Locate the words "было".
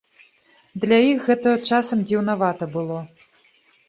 2.77-2.99